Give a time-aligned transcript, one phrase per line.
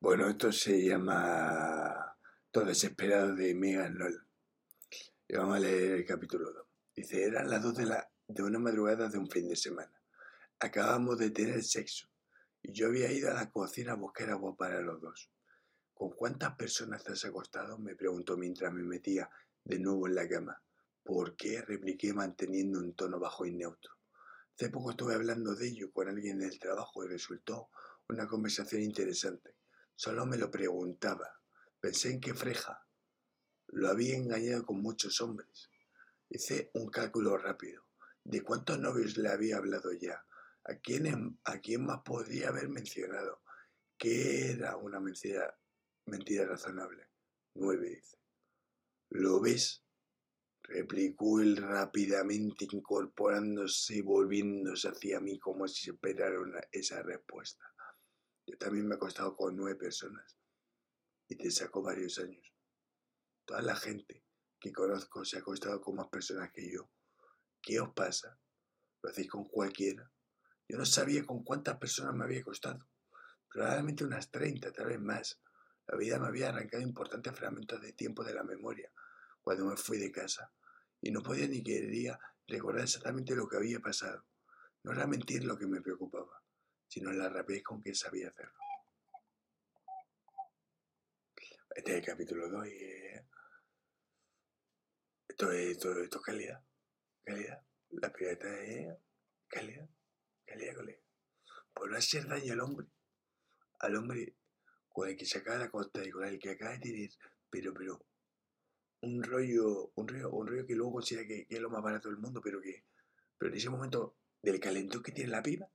[0.00, 2.16] Bueno, esto se llama
[2.52, 4.28] Todo desesperado de Megan Noll.
[5.26, 6.66] Y vamos a leer el capítulo 2.
[6.94, 10.00] Dice, eran las 2 de, la, de una madrugada de un fin de semana.
[10.60, 12.08] Acabamos de tener sexo
[12.62, 15.32] y yo había ido a la cocina a buscar agua para los dos.
[15.94, 17.76] ¿Con cuántas personas te has acostado?
[17.76, 19.28] me preguntó mientras me metía
[19.64, 20.62] de nuevo en la cama.
[21.02, 21.60] ¿Por qué?
[21.60, 23.94] repliqué manteniendo un tono bajo y neutro.
[24.54, 27.70] Hace poco estuve hablando de ello con alguien del trabajo y resultó
[28.08, 29.58] una conversación interesante.
[29.98, 31.28] Solo me lo preguntaba.
[31.80, 32.86] Pensé en que Freja
[33.66, 35.70] lo había engañado con muchos hombres.
[36.28, 37.82] Hice un cálculo rápido.
[38.22, 40.24] ¿De cuántos novios le había hablado ya?
[40.62, 41.40] ¿A quién,
[41.80, 43.42] más podría haber mencionado?
[43.96, 45.58] ¿Qué era una mentira,
[46.06, 47.08] mentira razonable?
[47.54, 48.18] Nueve, dice.
[49.08, 49.82] ¿Lo ves?
[50.62, 57.74] replicó él rápidamente incorporándose y volviéndose hacia mí como si esperara esa respuesta.
[58.48, 60.38] Yo también me he acostado con nueve personas
[61.28, 62.50] y te saco varios años.
[63.44, 64.24] Toda la gente
[64.58, 66.90] que conozco se ha acostado con más personas que yo.
[67.60, 68.40] ¿Qué os pasa?
[69.02, 70.10] ¿Lo hacéis con cualquiera?
[70.66, 72.88] Yo no sabía con cuántas personas me había acostado.
[73.50, 75.42] Probablemente unas 30, tal vez más.
[75.86, 78.90] La vida me había arrancado importantes fragmentos de tiempo de la memoria
[79.42, 80.50] cuando me fui de casa
[81.02, 84.24] y no podía ni quería recordar exactamente lo que había pasado.
[84.84, 86.07] No era mentir lo que me preocupaba
[86.98, 88.58] sino la rapidez con que sabía hacerlo.
[91.76, 93.24] Este es el capítulo 2 y eh,
[95.28, 96.60] esto, es, esto, esto es calidad.
[97.22, 97.62] Calidad.
[97.90, 98.98] La pirata es
[99.46, 99.88] calidad.
[100.44, 101.00] Calidad, calidad.
[101.72, 102.88] Por no hacer daño al hombre.
[103.78, 104.34] Al hombre
[104.88, 107.10] con el que se acaba la costa y con el que acaba de tener,
[107.48, 108.04] pero, pero,
[109.02, 112.08] un rollo, un rollo, un rollo que luego considera que, que, es lo más barato
[112.08, 112.86] del mundo, pero que,
[113.38, 115.70] pero en ese momento del calentón que tiene la piba,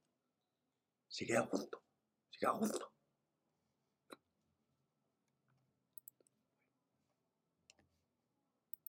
[1.14, 1.84] se queda justo,
[2.32, 2.93] se queda justo.